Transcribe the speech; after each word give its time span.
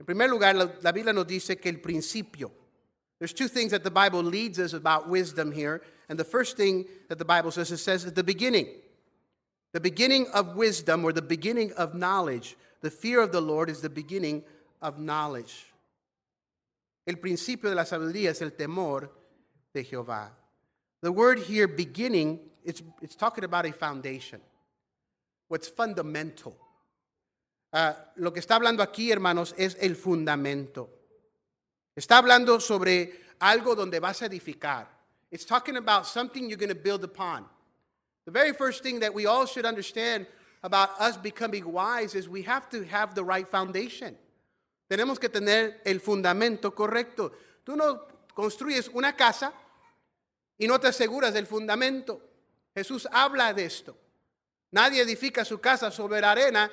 En 0.00 0.06
primer 0.06 0.30
lugar, 0.30 0.56
la, 0.56 0.68
la 0.82 0.92
Biblia 0.92 1.12
nos 1.12 1.26
dice 1.26 1.60
que 1.60 1.70
el 1.70 1.78
principio. 1.78 2.50
There's 3.18 3.34
two 3.34 3.48
things 3.48 3.70
that 3.72 3.84
the 3.84 3.90
Bible 3.90 4.22
leads 4.22 4.58
us 4.58 4.72
about 4.72 5.08
wisdom 5.08 5.52
here. 5.52 5.82
And 6.08 6.18
the 6.18 6.24
first 6.24 6.56
thing 6.56 6.86
that 7.08 7.18
the 7.18 7.24
Bible 7.24 7.50
says, 7.50 7.70
it 7.70 7.76
says 7.76 8.10
the 8.10 8.24
beginning. 8.24 8.66
The 9.72 9.80
beginning 9.80 10.26
of 10.32 10.56
wisdom 10.56 11.04
or 11.04 11.12
the 11.12 11.22
beginning 11.22 11.72
of 11.74 11.94
knowledge. 11.94 12.56
The 12.80 12.90
fear 12.90 13.20
of 13.20 13.30
the 13.30 13.42
Lord 13.42 13.68
is 13.68 13.82
the 13.82 13.90
beginning 13.90 14.42
of 14.80 14.98
knowledge. 14.98 15.66
El 17.06 17.16
principio 17.16 17.68
de 17.68 17.76
la 17.76 17.84
sabiduría 17.84 18.30
es 18.30 18.40
el 18.40 18.50
temor 18.50 19.10
de 19.74 19.84
Jehová. 19.84 20.30
The 21.02 21.12
word 21.12 21.40
here, 21.40 21.68
beginning, 21.68 22.40
it's, 22.64 22.82
it's 23.02 23.14
talking 23.14 23.44
about 23.44 23.66
a 23.66 23.72
foundation. 23.72 24.40
What's 25.48 25.68
fundamental. 25.68 26.56
Ah, 27.72 28.12
lo 28.16 28.32
que 28.32 28.40
está 28.40 28.56
hablando 28.56 28.82
aquí, 28.82 29.12
hermanos, 29.12 29.54
es 29.56 29.76
el 29.80 29.94
fundamento. 29.94 30.90
Está 31.94 32.18
hablando 32.18 32.60
sobre 32.60 33.12
algo 33.38 33.74
donde 33.74 34.00
vas 34.00 34.22
a 34.22 34.26
edificar. 34.26 34.88
It's 35.30 35.44
talking 35.44 35.76
about 35.76 36.06
something 36.06 36.48
you're 36.48 36.58
going 36.58 36.68
to 36.68 36.74
build 36.74 37.04
upon. 37.04 37.46
The 38.24 38.32
very 38.32 38.52
first 38.52 38.82
thing 38.82 39.00
that 39.00 39.14
we 39.14 39.26
all 39.26 39.46
should 39.46 39.64
understand 39.64 40.26
about 40.62 40.90
us 41.00 41.16
becoming 41.16 41.72
wise 41.72 42.14
is 42.14 42.28
we 42.28 42.42
have 42.42 42.68
to 42.70 42.84
have 42.84 43.14
the 43.14 43.24
right 43.24 43.48
foundation. 43.48 44.16
Tenemos 44.90 45.20
que 45.20 45.28
tener 45.28 45.80
el 45.84 46.00
fundamento 46.00 46.74
correcto. 46.74 47.32
Tú 47.64 47.76
no 47.76 48.08
construyes 48.34 48.88
una 48.92 49.12
casa 49.12 49.52
y 50.58 50.66
no 50.66 50.78
te 50.78 50.88
aseguras 50.88 51.32
del 51.32 51.46
fundamento. 51.46 52.20
Jesús 52.74 53.06
habla 53.12 53.54
de 53.54 53.64
esto. 53.64 53.96
Nadie 54.72 55.02
edifica 55.02 55.44
su 55.44 55.60
casa 55.60 55.90
sobre 55.90 56.20
la 56.20 56.32
arena 56.32 56.70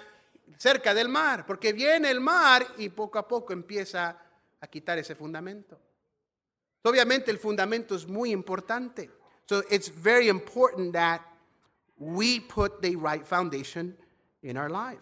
cerca 0.58 0.94
del 0.94 1.10
mar, 1.10 1.46
porque 1.46 1.74
viene 1.74 2.10
el 2.10 2.20
mar 2.20 2.66
y 2.78 2.90
poco 2.90 3.20
a 3.20 3.28
poco 3.28 3.54
empieza 3.54 4.18
a 4.60 4.68
quitar 4.68 4.98
ese 4.98 5.16
fundamento. 5.16 5.80
Obviamente 6.84 7.32
el 7.32 7.38
fundamento 7.38 7.96
es 7.96 8.08
muy 8.08 8.32
importante. 8.32 9.10
So 9.46 9.64
it's 9.70 9.90
very 9.90 10.30
important 10.30 10.94
that 10.94 11.22
we 11.98 12.40
put 12.40 12.82
the 12.82 12.96
right 12.96 13.26
foundation 13.26 13.96
in 14.42 14.58
our 14.58 14.70
life. 14.70 15.02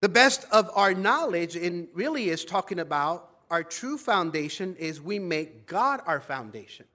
The 0.00 0.08
best 0.08 0.46
of 0.50 0.70
our 0.74 0.94
knowledge 0.94 1.56
in 1.56 1.88
really 1.94 2.30
is 2.30 2.44
talking 2.44 2.78
about 2.78 3.28
our 3.50 3.62
true 3.62 3.98
foundation 3.98 4.76
is 4.78 5.00
we 5.00 5.18
make 5.18 5.66
God 5.66 6.00
our 6.06 6.20
foundation. 6.20 6.86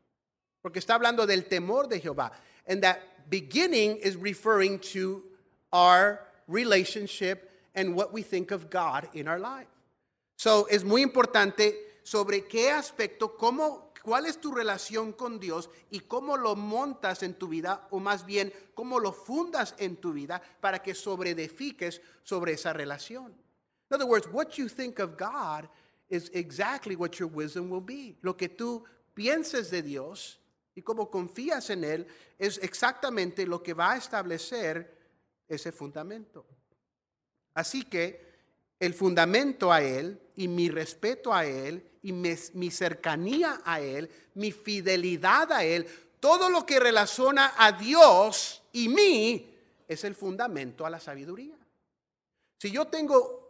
Porque 0.64 0.80
está 0.80 0.96
hablando 0.96 1.28
del 1.28 1.44
temor 1.44 1.88
de 1.88 2.00
Jehová. 2.00 2.32
And 2.68 2.82
that 2.82 3.30
beginning 3.30 3.98
is 3.98 4.16
referring 4.16 4.80
to 4.80 5.24
our 5.76 6.22
relationship 6.48 7.52
and 7.76 7.94
what 7.94 8.14
we 8.14 8.22
think 8.22 8.52
of 8.52 8.70
God 8.70 9.10
in 9.14 9.28
our 9.28 9.40
life. 9.40 9.68
So, 10.38 10.68
es 10.70 10.84
muy 10.86 11.02
importante 11.02 11.76
sobre 12.04 12.46
qué 12.48 12.72
aspecto, 12.72 13.36
cómo, 13.38 13.92
cuál 14.02 14.26
es 14.26 14.38
tu 14.38 14.54
relación 14.54 15.12
con 15.12 15.38
Dios 15.38 15.70
y 15.92 16.00
cómo 16.00 16.38
lo 16.38 16.56
montas 16.56 17.24
en 17.24 17.34
tu 17.34 17.50
vida, 17.50 17.88
o 17.92 18.00
más 18.00 18.26
bien, 18.26 18.54
cómo 18.74 19.00
lo 19.00 19.12
fundas 19.12 19.76
en 19.78 19.98
tu 19.98 20.14
vida 20.14 20.42
para 20.62 20.80
que 20.80 20.94
sobreedifiques 20.94 22.02
sobre 22.24 22.54
esa 22.54 22.72
relación. 22.72 23.34
In 23.90 23.96
other 23.96 24.08
words, 24.08 24.28
what 24.32 24.58
you 24.58 24.70
think 24.70 25.00
of 25.00 25.18
God 25.18 25.68
is 26.10 26.30
exactly 26.34 26.96
what 26.96 27.20
your 27.20 27.28
wisdom 27.28 27.70
will 27.70 27.84
be. 27.84 28.16
Lo 28.22 28.36
que 28.36 28.48
tú 28.48 28.84
pienses 29.14 29.70
de 29.72 29.82
Dios 29.82 30.40
y 30.74 30.82
cómo 30.82 31.10
confías 31.10 31.70
en 31.70 31.84
Él 31.84 32.08
es 32.40 32.60
exactamente 32.60 33.46
lo 33.46 33.62
que 33.62 33.74
va 33.74 33.94
a 33.94 33.98
establecer 33.98 34.95
ese 35.48 35.72
fundamento. 35.72 36.46
Así 37.54 37.84
que 37.84 38.36
el 38.80 38.94
fundamento 38.94 39.72
a 39.72 39.82
Él 39.82 40.20
y 40.36 40.48
mi 40.48 40.70
respeto 40.70 41.34
a 41.34 41.46
Él 41.46 41.92
y 42.04 42.12
mi, 42.12 42.72
cercanía 42.72 43.62
a 43.64 43.80
Él, 43.80 44.10
mi 44.36 44.52
fidelidad 44.52 45.52
a 45.52 45.64
Él, 45.64 45.88
todo 46.20 46.50
lo 46.50 46.66
que 46.66 46.80
relaciona 46.80 47.54
a 47.58 47.72
Dios 47.72 48.62
y 48.74 48.90
mí 48.90 49.54
es 49.88 50.04
el 50.04 50.16
fundamento 50.16 50.86
a 50.86 50.90
la 50.90 51.00
sabiduría. 51.00 51.56
Si 52.58 52.72
yo 52.72 52.88
tengo 52.88 53.46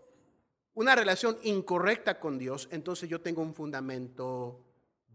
una 0.76 0.96
relación 0.96 1.38
incorrecta 1.44 2.20
con 2.20 2.38
Dios, 2.38 2.68
entonces 2.72 3.10
yo 3.10 3.22
tengo 3.22 3.42
un 3.42 3.54
fundamento 3.54 4.60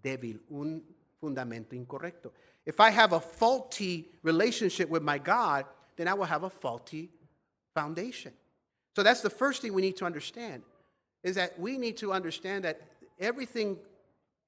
débil, 0.03 0.43
un 0.49 0.97
fundamento 1.19 1.75
incorrecto. 1.75 2.33
If 2.65 2.79
I 2.81 2.91
have 2.91 3.15
a 3.15 3.21
faulty 3.21 4.19
relationship 4.23 4.91
with 4.91 5.03
my 5.03 5.19
God, 5.19 5.67
then 6.01 6.09
I 6.09 6.15
will 6.15 6.25
have 6.25 6.45
a 6.45 6.51
faulty 6.51 7.11
foundation. 7.75 8.33
So 8.97 9.03
that's 9.03 9.21
the 9.21 9.31
first 9.31 9.63
thing 9.63 9.75
we 9.75 9.83
need 9.83 9.97
to 9.99 10.07
understand 10.07 10.63
is 11.23 11.37
that 11.37 11.59
we 11.59 11.77
need 11.77 11.99
to 11.99 12.13
understand 12.13 12.65
that 12.65 12.81
everything 13.19 13.77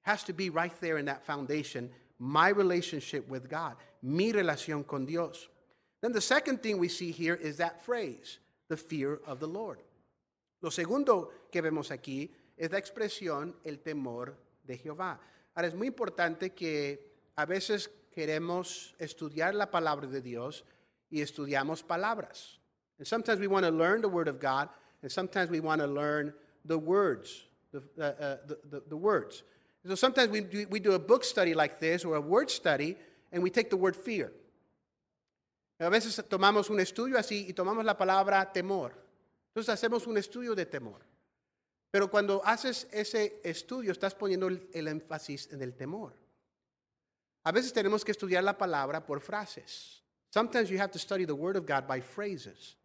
has 0.01 0.23
to 0.23 0.33
be 0.33 0.49
right 0.49 0.73
there 0.81 0.97
in 0.97 1.05
that 1.05 1.23
foundation, 1.23 1.89
my 2.19 2.49
relationship 2.49 3.27
with 3.29 3.49
God, 3.49 3.75
mi 4.01 4.33
relación 4.33 4.85
con 4.85 5.05
Dios. 5.05 5.47
Then 6.01 6.11
the 6.11 6.21
second 6.21 6.63
thing 6.63 6.77
we 6.79 6.89
see 6.89 7.11
here 7.11 7.35
is 7.35 7.57
that 7.57 7.85
phrase, 7.85 8.39
the 8.67 8.75
fear 8.75 9.19
of 9.27 9.39
the 9.39 9.47
Lord. 9.47 9.79
Lo 10.61 10.69
segundo 10.69 11.29
que 11.51 11.61
vemos 11.61 11.91
aquí 11.91 12.29
es 12.57 12.71
la 12.71 12.79
expresión 12.79 13.53
el 13.63 13.77
temor 13.77 14.33
de 14.65 14.77
Jehová. 14.77 15.19
Ahora 15.55 15.67
es 15.67 15.75
muy 15.75 15.87
importante 15.87 16.49
que 16.49 16.99
a 17.37 17.45
veces 17.45 17.89
queremos 18.11 18.95
estudiar 18.99 19.53
la 19.55 19.69
palabra 19.69 20.07
de 20.07 20.21
Dios 20.21 20.65
y 21.13 21.21
estudiamos 21.21 21.83
palabras. 21.83 22.57
And 22.97 23.07
sometimes 23.07 23.39
we 23.39 23.47
want 23.47 23.65
to 23.65 23.71
learn 23.71 24.01
the 24.01 24.09
Word 24.09 24.27
of 24.27 24.39
God, 24.39 24.67
and 25.03 25.11
sometimes 25.11 25.51
we 25.51 25.59
want 25.59 25.79
to 25.79 25.87
learn 25.87 26.33
the 26.65 26.77
words, 26.77 27.43
the, 27.71 27.83
uh, 27.99 28.03
uh, 28.03 28.37
the, 28.47 28.57
the, 28.69 28.83
the, 28.89 28.97
words. 28.97 29.43
So 29.85 29.95
sometimes 29.95 30.29
we 30.31 30.41
do, 30.41 30.65
we 30.69 30.79
do 30.79 30.93
a 30.93 30.99
book 30.99 31.23
study 31.23 31.53
like 31.53 31.79
this 31.79 32.03
or 32.03 32.15
a 32.15 32.21
word 32.21 32.49
study, 32.49 32.95
and 33.31 33.43
we 33.43 33.49
take 33.49 33.69
the 33.69 33.77
word 33.77 33.95
fear. 33.95 34.31
A 35.79 35.89
veces 35.89 36.15
tomamos 36.29 36.69
un 36.69 36.79
estudio 36.79 37.17
así 37.17 37.45
y 37.47 37.53
tomamos 37.53 37.83
la 37.83 37.97
palabra 37.97 38.51
temor. 38.51 38.93
Entonces 39.49 39.69
hacemos 39.69 40.07
un 40.07 40.17
estudio 40.17 40.55
de 40.55 40.65
temor. 40.65 41.01
Pero 41.91 42.09
cuando 42.09 42.41
haces 42.45 42.87
ese 42.91 43.41
estudio, 43.43 43.91
estás 43.91 44.15
poniendo 44.15 44.47
el, 44.47 44.67
el 44.73 44.87
énfasis 44.87 45.51
en 45.51 45.61
el 45.61 45.75
temor. 45.75 46.13
A 47.43 47.51
veces 47.51 47.73
tenemos 47.73 48.05
que 48.05 48.11
estudiar 48.11 48.43
la 48.43 48.57
palabra 48.57 49.05
por 49.05 49.19
frases. 49.19 50.02
Sometimes 50.33 50.71
you 50.71 50.79
have 50.79 50.89
to 50.93 50.97
study 50.97 51.25
the 51.25 51.35
Word 51.35 51.55
of 51.55 51.67
God 51.67 51.87
by 51.87 51.99
phrases. 51.99 52.75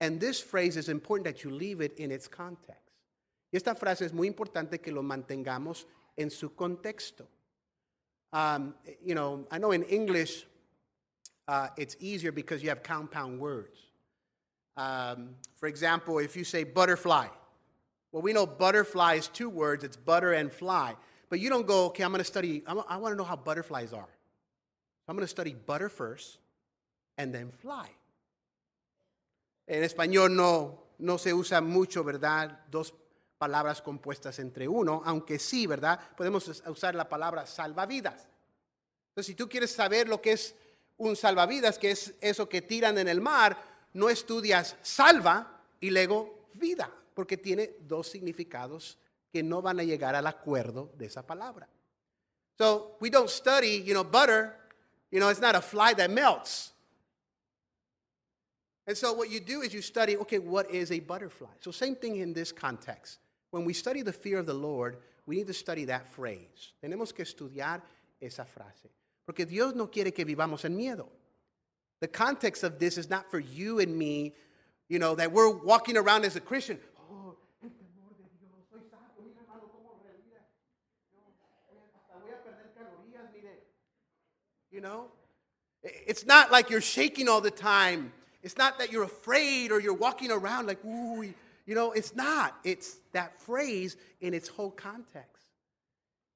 And 0.00 0.18
this 0.18 0.40
phrase 0.40 0.78
is 0.78 0.88
important 0.88 1.26
that 1.26 1.44
you 1.44 1.50
leave 1.50 1.82
it 1.82 1.98
in 1.98 2.10
its 2.10 2.26
context. 2.26 2.80
Y 3.52 3.58
esta 3.58 3.74
frase 3.74 4.06
es 4.06 4.12
muy 4.14 4.26
importante 4.26 4.82
que 4.82 4.90
lo 4.90 5.02
mantengamos 5.02 5.84
en 6.16 6.30
su 6.30 6.48
contexto. 6.54 7.26
Um, 8.32 8.74
you 9.04 9.14
know, 9.14 9.46
I 9.50 9.58
know 9.58 9.72
in 9.72 9.82
English 9.82 10.46
uh, 11.46 11.68
it's 11.76 11.94
easier 12.00 12.32
because 12.32 12.62
you 12.62 12.70
have 12.70 12.82
compound 12.82 13.38
words. 13.38 13.78
Um, 14.78 15.34
for 15.56 15.66
example, 15.66 16.20
if 16.20 16.34
you 16.34 16.44
say 16.44 16.64
butterfly, 16.64 17.26
well, 18.12 18.22
we 18.22 18.32
know 18.32 18.46
butterfly 18.46 19.16
is 19.16 19.28
two 19.28 19.50
words, 19.50 19.84
it's 19.84 19.98
butter 19.98 20.32
and 20.32 20.50
fly. 20.50 20.96
But 21.28 21.38
you 21.38 21.50
don't 21.50 21.66
go, 21.66 21.84
okay, 21.88 22.02
I'm 22.02 22.12
going 22.12 22.20
to 22.20 22.24
study, 22.24 22.62
I'm, 22.66 22.80
I 22.88 22.96
want 22.96 23.12
to 23.12 23.16
know 23.18 23.24
how 23.24 23.36
butterflies 23.36 23.92
are. 23.92 24.08
I'm 25.06 25.16
going 25.16 25.26
to 25.26 25.28
study 25.28 25.52
butter 25.52 25.90
first 25.90 26.38
and 27.16 27.32
then 27.32 27.52
fly. 27.52 27.88
En 29.66 29.82
español 29.82 30.34
no, 30.34 30.84
no 30.98 31.18
se 31.18 31.32
usa 31.32 31.60
mucho, 31.60 32.04
¿verdad? 32.04 32.66
Dos 32.70 32.94
palabras 33.38 33.82
compuestas 33.82 34.38
entre 34.38 34.68
uno, 34.68 35.02
aunque 35.04 35.38
sí, 35.38 35.66
¿verdad? 35.66 35.98
Podemos 36.16 36.48
usar 36.66 36.94
la 36.94 37.08
palabra 37.08 37.46
salvavidas. 37.46 38.28
Entonces, 39.08 39.26
si 39.26 39.34
tú 39.34 39.48
quieres 39.48 39.70
saber 39.72 40.08
lo 40.08 40.20
que 40.20 40.32
es 40.32 40.54
un 40.96 41.16
salvavidas, 41.16 41.78
que 41.78 41.90
es 41.90 42.14
eso 42.20 42.48
que 42.48 42.62
tiran 42.62 42.98
en 42.98 43.08
el 43.08 43.20
mar, 43.20 43.56
no 43.92 44.08
estudias 44.08 44.76
salva 44.82 45.62
y 45.80 45.90
luego 45.90 46.48
vida, 46.54 46.90
porque 47.14 47.36
tiene 47.36 47.76
dos 47.80 48.08
significados 48.08 48.98
que 49.32 49.42
no 49.42 49.62
van 49.62 49.80
a 49.80 49.84
llegar 49.84 50.14
al 50.14 50.26
acuerdo 50.26 50.92
de 50.96 51.06
esa 51.06 51.26
palabra. 51.26 51.68
So 52.58 52.96
we 53.00 53.10
don't 53.10 53.28
study, 53.28 53.82
you 53.82 53.94
know, 53.94 54.04
butter, 54.04 54.56
you 55.10 55.18
know, 55.18 55.30
it's 55.30 55.40
not 55.40 55.56
a 55.56 55.60
fly 55.60 55.94
that 55.94 56.10
melts. 56.10 56.73
And 58.86 58.96
so 58.96 59.12
what 59.12 59.30
you 59.30 59.40
do 59.40 59.62
is 59.62 59.72
you 59.72 59.80
study, 59.80 60.16
okay, 60.18 60.38
what 60.38 60.70
is 60.70 60.92
a 60.92 61.00
butterfly? 61.00 61.48
So 61.60 61.70
same 61.70 61.96
thing 61.96 62.16
in 62.16 62.34
this 62.34 62.52
context. 62.52 63.18
When 63.50 63.64
we 63.64 63.72
study 63.72 64.02
the 64.02 64.12
fear 64.12 64.38
of 64.38 64.46
the 64.46 64.54
Lord, 64.54 64.98
we 65.26 65.36
need 65.36 65.46
to 65.46 65.54
study 65.54 65.86
that 65.86 66.06
phrase. 66.08 66.72
Tenemos 66.82 67.14
que 67.14 67.24
estudiar 67.24 67.80
esa 68.20 68.44
frase. 68.44 68.90
Porque 69.26 69.46
Dios 69.46 69.74
no 69.74 69.86
quiere 69.86 70.12
que 70.12 70.24
vivamos 70.24 70.64
en 70.64 70.76
miedo. 70.76 71.06
The 72.00 72.08
context 72.08 72.62
of 72.62 72.78
this 72.78 72.98
is 72.98 73.08
not 73.08 73.30
for 73.30 73.38
you 73.38 73.78
and 73.78 73.96
me, 73.96 74.34
you 74.88 74.98
know, 74.98 75.14
that 75.14 75.32
we're 75.32 75.48
walking 75.48 75.96
around 75.96 76.26
as 76.26 76.36
a 76.36 76.40
Christian. 76.40 76.78
Oh. 77.10 77.36
You 84.70 84.80
know? 84.80 85.06
It's 85.84 86.26
not 86.26 86.50
like 86.50 86.68
you're 86.68 86.80
shaking 86.80 87.28
all 87.28 87.40
the 87.40 87.50
time. 87.50 88.12
It's 88.44 88.58
not 88.58 88.78
that 88.78 88.92
you're 88.92 89.04
afraid 89.04 89.72
or 89.72 89.80
you're 89.80 89.94
walking 89.94 90.30
around 90.30 90.66
like, 90.66 90.84
ooh, 90.84 91.24
you 91.66 91.74
know, 91.74 91.92
it's 91.92 92.14
not. 92.14 92.54
It's 92.62 92.98
that 93.12 93.40
phrase 93.40 93.96
in 94.20 94.34
its 94.34 94.48
whole 94.48 94.70
context. 94.70 95.46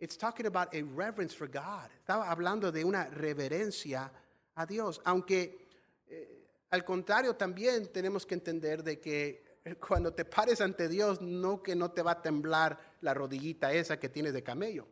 It's 0.00 0.16
talking 0.16 0.46
about 0.46 0.74
a 0.74 0.82
reverence 0.82 1.34
for 1.34 1.46
God. 1.46 1.90
Estaba 2.06 2.30
hablando 2.34 2.72
de 2.72 2.82
una 2.82 3.10
reverencia 3.10 4.10
a 4.56 4.66
Dios. 4.66 5.00
Aunque, 5.04 5.66
eh, 6.10 6.26
al 6.70 6.82
contrario, 6.84 7.34
también 7.36 7.92
tenemos 7.92 8.24
que 8.24 8.34
entender 8.34 8.82
de 8.82 8.98
que 8.98 9.42
cuando 9.86 10.14
te 10.14 10.24
pares 10.24 10.62
ante 10.62 10.88
Dios, 10.88 11.20
no 11.20 11.62
que 11.62 11.76
no 11.76 11.90
te 11.90 12.00
va 12.00 12.12
a 12.12 12.22
temblar 12.22 12.78
la 13.02 13.12
rodillita 13.12 13.72
esa 13.72 13.98
que 13.98 14.08
tienes 14.08 14.32
de 14.32 14.42
camello. 14.42 14.86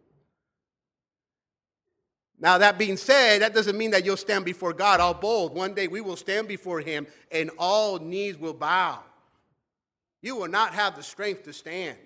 Now, 2.39 2.59
that 2.59 2.79
being 2.79 2.99
said, 2.99 3.41
that 3.41 3.55
doesn't 3.55 3.79
mean 3.79 3.93
that 3.93 4.05
you'll 4.05 4.19
stand 4.19 4.45
before 4.45 4.75
God 4.75 5.01
all 5.01 5.15
bold. 5.15 5.55
One 5.55 5.75
day 5.75 5.89
we 5.89 6.03
will 6.03 6.17
stand 6.17 6.49
before 6.49 6.81
Him 6.81 7.07
and 7.33 7.51
all 7.59 7.99
knees 7.99 8.37
will 8.37 8.55
bow. 8.55 9.01
You 10.21 10.37
will 10.37 10.49
not 10.49 10.75
have 10.75 10.97
the 10.97 11.03
strength 11.03 11.45
to 11.45 11.53
stand. 11.53 11.97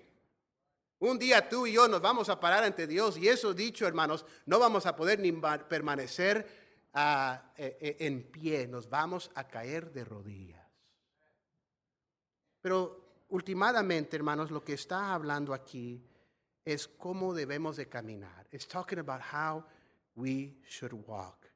Un 1.00 1.18
día 1.18 1.48
tú 1.48 1.66
y 1.66 1.72
yo 1.72 1.86
nos 1.88 2.02
vamos 2.02 2.28
a 2.28 2.38
parar 2.38 2.62
ante 2.62 2.86
Dios 2.86 3.16
y 3.16 3.26
eso 3.26 3.54
dicho, 3.54 3.86
hermanos, 3.86 4.24
no 4.44 4.58
vamos 4.58 4.84
a 4.84 4.94
poder 4.94 5.18
ni 5.18 5.32
permanecer 5.32 6.46
uh, 6.94 7.36
en 7.56 8.22
pie, 8.24 8.66
nos 8.66 8.88
vamos 8.88 9.30
a 9.34 9.48
caer 9.48 9.90
de 9.92 10.04
rodillas. 10.04 10.60
Pero 12.60 13.24
últimamente, 13.30 14.16
hermanos, 14.16 14.50
lo 14.50 14.62
que 14.62 14.74
está 14.74 15.14
hablando 15.14 15.54
aquí 15.54 16.04
es 16.66 16.86
cómo 16.86 17.32
debemos 17.32 17.76
de 17.76 17.88
caminar. 17.88 18.46
It's 18.52 18.68
talking 18.68 18.98
about 18.98 19.22
how 19.22 19.64
we 20.16 20.54
should 20.68 20.92
walk. 21.06 21.50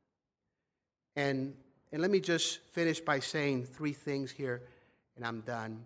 And, 1.16 1.54
and 1.92 2.02
let 2.02 2.10
me 2.10 2.20
just 2.20 2.60
finish 2.72 3.00
by 3.00 3.20
saying 3.20 3.64
three 3.64 3.92
things 3.92 4.30
here, 4.30 4.62
and 5.16 5.24
I'm 5.24 5.40
done. 5.40 5.84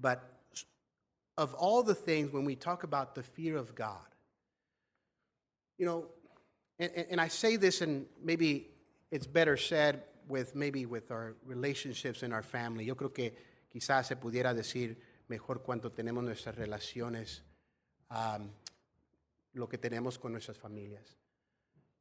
But 0.00 0.22
of 1.36 1.54
all 1.54 1.82
the 1.82 1.94
things, 1.94 2.32
when 2.32 2.44
we 2.44 2.56
talk 2.56 2.84
about 2.84 3.14
the 3.14 3.22
fear 3.22 3.56
of 3.56 3.74
God, 3.74 3.96
you 5.76 5.86
know, 5.86 6.06
and, 6.78 6.90
and 7.10 7.20
I 7.20 7.28
say 7.28 7.56
this, 7.56 7.80
and 7.80 8.06
maybe 8.22 8.68
it's 9.10 9.26
better 9.26 9.56
said 9.56 10.02
with 10.28 10.54
maybe 10.54 10.86
with 10.86 11.10
our 11.10 11.34
relationships 11.44 12.22
in 12.22 12.32
our 12.32 12.42
family. 12.42 12.84
Yo 12.84 12.94
creo 12.94 13.12
que 13.12 13.32
quizás 13.72 14.06
se 14.06 14.16
pudiera 14.16 14.54
decir 14.54 14.96
mejor 15.28 15.62
cuando 15.62 15.90
tenemos 15.90 16.22
nuestras 16.24 16.56
relaciones, 16.56 17.42
um, 18.10 18.50
lo 19.54 19.68
que 19.68 19.78
tenemos 19.78 20.18
con 20.18 20.32
nuestras 20.32 20.56
familias. 20.56 21.16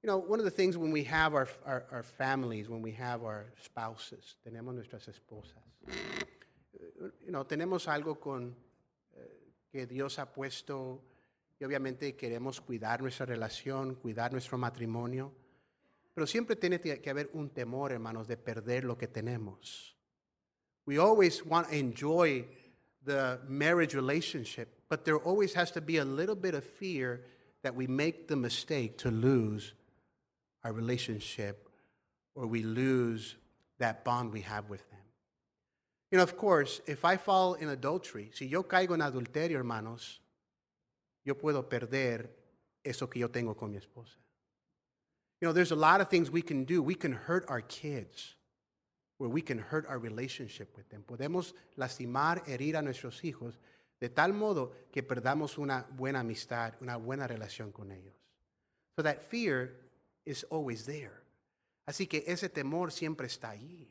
You 0.08 0.14
know, 0.14 0.20
one 0.20 0.40
of 0.40 0.46
the 0.46 0.52
things 0.52 0.78
when 0.78 0.92
we 0.92 1.04
have 1.04 1.36
our, 1.36 1.50
our, 1.66 1.84
our 1.92 2.02
families, 2.02 2.70
when 2.70 2.82
we 2.82 2.94
have 2.94 3.26
our 3.26 3.48
spouses, 3.62 4.38
tenemos 4.42 4.74
nuestras 4.74 5.06
esposas, 5.10 5.62
you 7.26 7.30
know, 7.34 7.44
tenemos 7.44 7.90
algo 7.90 8.18
con 8.18 8.56
eh, 9.18 9.20
que 9.70 9.86
Dios 9.86 10.18
ha 10.18 10.28
puesto 10.28 11.02
y 11.60 11.66
obviamente 11.66 12.16
queremos 12.16 12.62
cuidar 12.62 13.02
nuestra 13.02 13.26
relación, 13.26 13.96
cuidar 13.96 14.32
nuestro 14.32 14.58
matrimonio, 14.58 15.34
pero 16.14 16.26
siempre 16.26 16.56
tiene 16.56 16.80
que 16.80 17.10
haber 17.10 17.30
un 17.34 17.50
temor, 17.50 17.92
hermanos, 17.92 18.30
de 18.30 18.38
perder 18.38 18.86
lo 18.86 18.98
que 18.98 19.10
tenemos. 19.10 19.94
We 20.86 20.98
always 20.98 21.46
want 21.46 21.68
to 21.68 21.76
enjoy 21.76 22.46
the 23.04 23.42
marriage 23.46 23.94
relationship, 23.94 24.70
but 24.88 25.04
there 25.04 25.18
always 25.18 25.54
has 25.54 25.70
to 25.72 25.82
be 25.82 25.98
a 25.98 26.06
little 26.06 26.38
bit 26.38 26.56
of 26.56 26.64
fear 26.64 27.26
that 27.62 27.76
we 27.76 27.88
make 27.88 28.30
the 28.30 28.38
mistake 28.38 28.98
to 29.00 29.12
lose 29.12 29.74
our 30.64 30.74
relationship 30.74 31.70
or 32.36 32.48
we 32.48 32.64
lose 32.64 33.36
that 33.80 34.04
bond 34.04 34.32
we 34.32 34.42
have 34.42 34.70
with 34.70 34.88
them. 34.90 35.00
You 36.12 36.18
know, 36.18 36.24
of 36.24 36.38
course, 36.38 36.82
if 36.88 37.04
I 37.04 37.18
fall 37.18 37.56
in 37.56 37.70
adultery, 37.70 38.32
si 38.34 38.48
yo 38.48 38.64
caigo 38.64 38.94
en 38.94 39.02
adulterio, 39.02 39.58
hermanos, 39.58 40.20
yo 41.26 41.36
puedo 41.36 41.68
perder 41.68 42.30
eso 42.84 43.08
que 43.08 43.20
yo 43.20 43.28
tengo 43.28 43.56
con 43.56 43.72
mi 43.72 43.78
esposa. 43.78 44.16
You 45.42 45.48
know, 45.48 45.54
there's 45.54 45.72
a 45.72 45.76
lot 45.76 46.00
of 46.02 46.10
things 46.10 46.32
we 46.32 46.42
can 46.42 46.64
do. 46.64 46.82
We 46.82 46.96
can 46.96 47.12
hurt 47.12 47.46
our 47.50 47.62
kids, 47.62 48.36
where 49.18 49.30
we 49.30 49.42
can 49.42 49.60
hurt 49.60 49.86
our 49.88 50.00
relationship 50.00 50.76
with 50.78 50.90
them. 50.90 51.04
Podemos 51.04 51.54
lastimar, 51.78 52.44
herir 52.48 52.78
a 52.78 52.82
nuestros 52.82 53.22
hijos 53.24 53.60
de 54.00 54.10
tal 54.10 54.34
modo 54.34 54.72
que 54.92 55.04
perdamos 55.04 55.58
una 55.58 55.86
buena 55.96 56.22
amistad, 56.22 56.74
una 56.82 56.98
buena 56.98 57.28
relación 57.28 57.72
con 57.72 57.92
ellos. 57.92 58.16
So 58.96 59.04
that 59.04 59.22
fear 59.22 59.72
is 60.28 60.46
always 60.50 60.86
there. 60.86 61.14
Así 61.86 62.06
que 62.06 62.24
ese 62.28 62.50
temor 62.50 62.92
siempre 62.92 63.28
está 63.28 63.52
allí. 63.52 63.90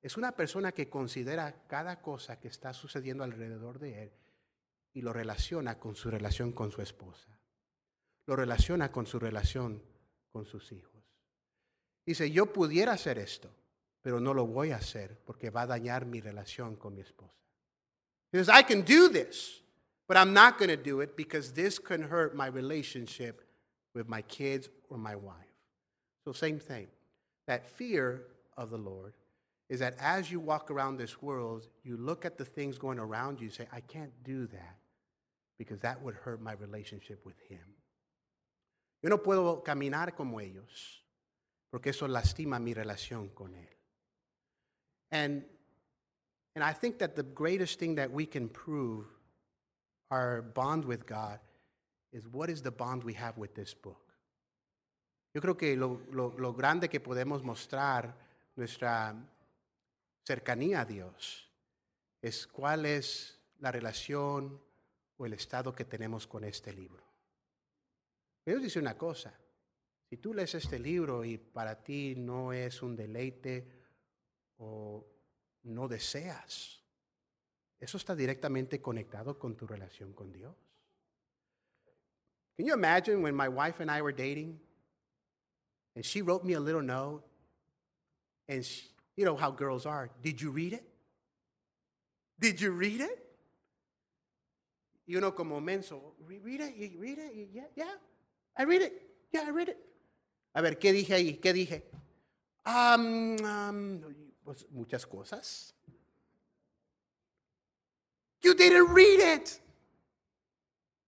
Es 0.00 0.16
una 0.16 0.32
persona 0.32 0.72
que 0.72 0.88
considera 0.88 1.66
cada 1.66 2.00
cosa 2.00 2.38
que 2.38 2.48
está 2.48 2.72
sucediendo 2.72 3.24
alrededor 3.24 3.78
de 3.78 4.04
él 4.04 4.12
y 4.92 5.02
lo 5.02 5.12
relaciona 5.12 5.78
con 5.78 5.96
su 5.96 6.10
relación 6.10 6.52
con 6.52 6.70
su 6.70 6.80
esposa. 6.80 7.38
Lo 8.26 8.36
relaciona 8.36 8.92
con 8.92 9.06
su 9.06 9.18
relación 9.18 9.82
con 10.30 10.44
sus 10.44 10.70
hijos. 10.72 11.02
Dice, 12.06 12.30
yo 12.30 12.52
pudiera 12.52 12.92
hacer 12.92 13.18
esto, 13.18 13.50
pero 14.02 14.20
no 14.20 14.34
lo 14.34 14.46
voy 14.46 14.70
a 14.70 14.76
hacer 14.76 15.18
porque 15.24 15.50
va 15.50 15.62
a 15.62 15.66
dañar 15.66 16.06
mi 16.06 16.20
relación 16.20 16.76
con 16.76 16.94
mi 16.94 17.00
esposa. 17.00 17.34
He 18.30 18.38
says, 18.38 18.48
I 18.48 18.62
can 18.62 18.82
do 18.82 19.08
this, 19.08 19.62
but 20.06 20.16
I'm 20.16 20.32
not 20.32 20.58
going 20.58 20.70
to 20.70 20.76
do 20.76 21.00
it 21.00 21.16
because 21.16 21.52
this 21.52 21.78
can 21.78 22.02
hurt 22.02 22.34
my 22.34 22.48
relationship 22.48 23.42
with 23.94 24.08
my 24.08 24.22
kids 24.22 24.68
or 24.90 24.98
my 24.98 25.14
wife. 25.14 25.53
So, 26.24 26.32
same 26.32 26.58
thing. 26.58 26.86
That 27.46 27.66
fear 27.66 28.22
of 28.56 28.70
the 28.70 28.78
Lord 28.78 29.12
is 29.68 29.80
that 29.80 29.94
as 30.00 30.30
you 30.30 30.40
walk 30.40 30.70
around 30.70 30.96
this 30.96 31.22
world, 31.22 31.68
you 31.82 31.96
look 31.96 32.24
at 32.24 32.38
the 32.38 32.44
things 32.44 32.78
going 32.78 32.98
around 32.98 33.40
you, 33.40 33.50
say, 33.50 33.66
I 33.72 33.80
can't 33.80 34.12
do 34.24 34.46
that 34.46 34.76
because 35.58 35.80
that 35.80 36.02
would 36.02 36.14
hurt 36.14 36.40
my 36.40 36.52
relationship 36.52 37.24
with 37.24 37.38
Him. 37.48 37.64
Yo 39.02 39.10
no 39.10 39.18
puedo 39.18 39.62
caminar 39.62 40.16
como 40.16 40.38
ellos 40.38 41.02
porque 41.70 41.88
eso 41.88 42.06
lastima 42.06 42.58
mi 42.58 42.72
relación 42.72 43.34
con 43.34 43.52
Él. 43.54 43.68
And, 45.10 45.44
and 46.54 46.64
I 46.64 46.72
think 46.72 46.98
that 46.98 47.16
the 47.16 47.22
greatest 47.22 47.78
thing 47.78 47.96
that 47.96 48.10
we 48.10 48.26
can 48.26 48.48
prove 48.48 49.04
our 50.10 50.42
bond 50.42 50.84
with 50.84 51.04
God 51.06 51.38
is 52.12 52.26
what 52.28 52.48
is 52.48 52.62
the 52.62 52.70
bond 52.70 53.04
we 53.04 53.14
have 53.14 53.36
with 53.36 53.54
this 53.54 53.74
book. 53.74 54.13
Yo 55.34 55.40
creo 55.40 55.56
que 55.56 55.76
lo, 55.76 56.00
lo, 56.12 56.38
lo 56.38 56.54
grande 56.54 56.88
que 56.88 57.00
podemos 57.00 57.42
mostrar 57.42 58.16
nuestra 58.54 59.14
cercanía 60.22 60.82
a 60.82 60.84
Dios 60.84 61.50
es 62.22 62.46
cuál 62.46 62.86
es 62.86 63.40
la 63.58 63.72
relación 63.72 64.62
o 65.16 65.26
el 65.26 65.32
estado 65.32 65.74
que 65.74 65.84
tenemos 65.84 66.28
con 66.28 66.44
este 66.44 66.72
libro. 66.72 67.02
Dios 68.46 68.62
dice 68.62 68.78
una 68.78 68.96
cosa, 68.96 69.34
si 70.08 70.18
tú 70.18 70.32
lees 70.32 70.54
este 70.54 70.78
libro 70.78 71.24
y 71.24 71.38
para 71.38 71.82
ti 71.82 72.14
no 72.16 72.52
es 72.52 72.80
un 72.80 72.94
deleite 72.94 73.66
o 74.58 75.04
no 75.64 75.88
deseas, 75.88 76.80
eso 77.80 77.96
está 77.96 78.14
directamente 78.14 78.80
conectado 78.80 79.36
con 79.36 79.56
tu 79.56 79.66
relación 79.66 80.12
con 80.12 80.32
Dios. 80.32 80.54
Can 82.56 82.66
you 82.66 82.74
imagine 82.74 83.20
when 83.20 83.34
my 83.34 83.48
wife 83.48 83.82
and 83.82 83.90
I 83.90 84.00
were 84.00 84.14
dating 84.14 84.60
and 85.94 86.04
she 86.04 86.22
wrote 86.22 86.44
me 86.44 86.54
a 86.54 86.60
little 86.60 86.82
note 86.82 87.22
and 88.48 88.64
she, 88.64 88.82
you 89.16 89.24
know 89.24 89.36
how 89.36 89.50
girls 89.50 89.86
are, 89.86 90.10
did 90.22 90.40
you 90.40 90.50
read 90.50 90.72
it? 90.72 90.84
Did 92.38 92.60
you 92.60 92.72
read 92.72 93.00
it? 93.00 93.18
You 95.06 95.20
know, 95.20 95.32
como 95.32 95.60
menso, 95.60 96.00
read 96.26 96.60
it, 96.60 96.74
you 96.76 96.98
read 96.98 97.18
it, 97.18 97.48
yeah, 97.52 97.62
yeah, 97.76 97.84
I 98.56 98.64
read 98.64 98.82
it, 98.82 98.92
yeah, 99.32 99.44
I 99.46 99.50
read 99.50 99.68
it. 99.68 99.78
A 100.54 100.62
ver, 100.62 100.76
¿qué 100.76 100.92
dije 100.92 101.14
ahí? 101.14 101.40
¿Qué 101.40 101.52
dije? 101.52 101.82
Um, 102.64 103.36
um, 103.44 104.00
pues 104.44 104.64
muchas 104.72 105.04
cosas. 105.04 105.72
You 108.42 108.54
didn't 108.54 108.88
read 108.94 109.20
it. 109.20 109.60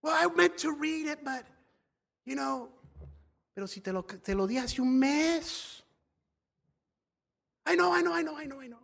Well, 0.01 0.13
I 0.15 0.33
meant 0.35 0.57
to 0.59 0.71
read 0.71 1.07
it, 1.07 1.23
but, 1.23 1.45
you 2.25 2.35
know, 2.35 2.69
Pero 3.57 3.65
si 3.65 3.81
te 3.81 3.91
lo, 3.91 4.03
te 4.03 4.35
lo 4.35 4.45
di 4.45 4.59
hace 4.59 4.83
un 4.83 4.99
mes. 4.99 5.83
I 7.65 7.75
know, 7.75 7.91
I 7.91 8.03
know, 8.03 8.13
I 8.13 8.21
know, 8.21 8.37
I 8.37 8.45
know, 8.45 8.61
I 8.61 8.67
know. 8.67 8.77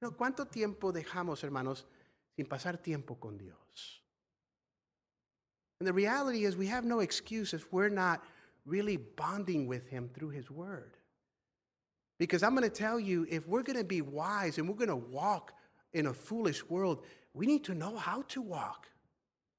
No, 0.00 0.16
¿Cuánto 0.16 0.46
tiempo 0.46 0.92
dejamos, 0.92 1.44
hermanos, 1.44 1.84
sin 2.34 2.46
pasar 2.46 2.78
tiempo 2.78 3.16
con 3.20 3.36
Dios? 3.36 4.00
And 5.78 5.86
the 5.86 5.92
reality 5.92 6.46
is, 6.46 6.56
we 6.56 6.68
have 6.68 6.86
no 6.86 7.00
excuse 7.00 7.52
if 7.52 7.70
we're 7.70 7.90
not 7.90 8.24
really 8.64 8.96
bonding 8.96 9.66
with 9.66 9.90
Him 9.90 10.08
through 10.14 10.30
His 10.30 10.50
Word. 10.50 10.96
Because 12.18 12.42
I'm 12.42 12.56
going 12.56 12.62
to 12.62 12.74
tell 12.74 12.98
you, 12.98 13.26
if 13.28 13.46
we're 13.46 13.62
going 13.62 13.76
to 13.76 13.84
be 13.84 14.00
wise 14.00 14.56
and 14.56 14.66
we're 14.66 14.86
going 14.86 14.88
to 14.88 14.96
walk 14.96 15.52
in 15.92 16.06
a 16.06 16.14
foolish 16.14 16.66
world, 16.66 17.04
we 17.34 17.44
need 17.44 17.64
to 17.64 17.74
know 17.74 17.94
how 17.94 18.22
to 18.28 18.40
walk. 18.40 18.86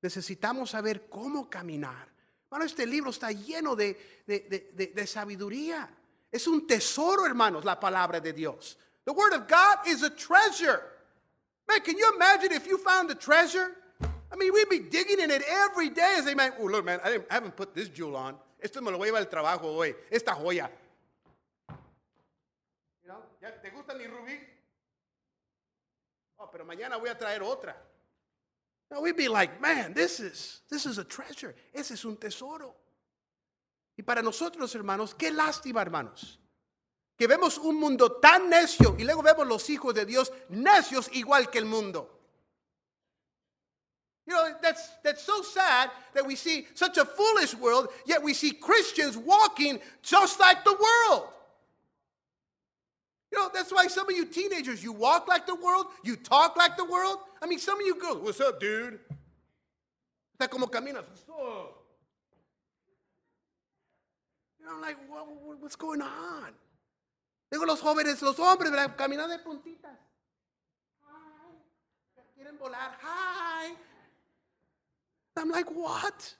Necesitamos 0.03 0.69
saber 0.69 1.07
cómo 1.07 1.51
caminar. 1.51 2.12
Hermano, 2.53 2.69
este 2.69 2.85
libro 2.85 3.09
está 3.09 3.31
lleno 3.31 3.75
de, 3.75 3.97
de, 4.27 4.71
de, 4.75 4.87
de, 4.93 5.07
sabiduría. 5.07 5.89
Es 6.31 6.45
un 6.45 6.67
tesoro, 6.67 7.25
hermanos, 7.25 7.65
la 7.65 7.79
palabra 7.79 8.19
de 8.19 8.31
Dios. 8.31 8.77
The 9.05 9.11
Word 9.11 9.33
of 9.33 9.47
God 9.47 9.87
is 9.87 10.03
a 10.03 10.11
treasure. 10.11 10.79
Man, 11.67 11.81
can 11.81 11.97
you 11.97 12.13
imagine 12.13 12.51
if 12.51 12.67
you 12.67 12.77
found 12.77 13.09
the 13.09 13.15
treasure? 13.15 13.71
I 14.31 14.35
mean, 14.35 14.53
we'd 14.53 14.69
be 14.69 14.77
digging 14.77 15.19
in 15.19 15.31
it 15.31 15.41
every 15.49 15.89
day 15.89 16.13
and 16.17 16.27
say, 16.27 16.35
man, 16.35 16.53
oh, 16.59 16.65
look, 16.65 16.85
man, 16.85 16.99
I, 17.03 17.13
didn't- 17.13 17.25
I 17.31 17.33
haven't 17.33 17.55
put 17.55 17.73
this 17.73 17.89
jewel 17.89 18.15
on. 18.15 18.35
Esto 18.61 18.81
me 18.81 18.91
lo 18.91 18.99
voy 18.99 19.07
a 19.07 19.11
llevar 19.11 19.21
al 19.23 19.29
trabajo 19.29 19.75
hoy. 19.75 19.95
Esta 20.11 20.35
joya. 20.35 20.69
You 23.01 23.09
know, 23.09 23.17
¿ya 23.41 23.49
¿Te 23.63 23.71
gusta 23.71 23.95
mi 23.95 24.05
rubí? 24.05 24.39
Oh, 26.37 26.51
pero 26.51 26.65
mañana 26.65 26.97
voy 26.97 27.09
a 27.09 27.17
traer 27.17 27.41
otra. 27.41 27.75
No, 28.93 29.01
we'd 29.01 29.17
be 29.17 29.27
like, 29.27 29.59
man, 29.59 29.93
this 29.93 30.19
is, 30.19 30.61
this 30.69 30.85
is 30.85 30.99
a 30.99 31.03
treasure. 31.03 31.55
Ese 31.73 31.91
es 31.91 32.05
un 32.05 32.15
tesoro. 32.15 32.75
Y 33.97 34.03
para 34.03 34.21
nosotros, 34.21 34.75
hermanos, 34.75 35.15
qué 35.15 35.31
lástima, 35.31 35.81
hermanos, 35.81 36.37
que 37.17 37.27
vemos 37.27 37.57
un 37.57 37.79
mundo 37.79 38.19
tan 38.21 38.51
necio 38.51 38.95
y 38.99 39.03
luego 39.03 39.23
vemos 39.23 39.47
los 39.47 39.67
hijos 39.71 39.95
de 39.95 40.05
Dios 40.05 40.31
necios 40.49 41.09
igual 41.13 41.49
que 41.49 41.57
el 41.57 41.65
mundo. 41.65 42.07
You 44.27 44.35
know, 44.35 44.47
that's, 44.61 44.89
that's 45.03 45.23
so 45.23 45.41
sad 45.41 45.89
that 46.13 46.25
we 46.25 46.35
see 46.35 46.67
such 46.75 46.97
a 46.99 47.05
foolish 47.05 47.55
world, 47.55 47.89
yet 48.05 48.21
we 48.21 48.35
see 48.35 48.51
Christians 48.51 49.17
walking 49.17 49.79
just 50.03 50.39
like 50.39 50.63
the 50.63 50.71
world. 50.71 51.29
You 53.33 53.39
know, 53.39 53.49
that's 53.51 53.73
why 53.73 53.87
some 53.87 54.07
of 54.07 54.15
you 54.15 54.25
teenagers, 54.27 54.83
you 54.83 54.91
walk 54.91 55.27
like 55.27 55.47
the 55.47 55.55
world, 55.55 55.87
you 56.03 56.15
talk 56.15 56.55
like 56.55 56.77
the 56.77 56.85
world. 56.85 57.17
I 57.41 57.47
mean, 57.47 57.57
some 57.57 57.79
of 57.79 57.85
you 57.85 57.99
girls, 57.99 58.19
what's 58.21 58.39
up, 58.39 58.59
dude? 58.59 58.99
Está 60.39 60.47
como 60.47 60.67
caminas. 60.67 61.03
You 61.27 61.67
know, 64.67 64.79
like, 64.79 64.97
what, 65.09 65.27
what- 65.27 65.59
what's 65.59 65.75
going 65.75 66.03
on? 66.03 66.53
Digo, 67.51 67.65
los 67.65 67.81
jóvenes, 67.81 68.21
los 68.21 68.37
hombres, 68.37 68.69
¿verdad? 68.69 68.95
caminan 68.95 69.27
de 69.27 69.39
puntitas. 69.39 69.97
Hi. 71.01 71.55
Quieren 72.37 72.55
volar. 72.59 72.91
Hi. 73.01 73.73
I'm 75.37 75.49
like, 75.49 75.71
what? 75.71 76.35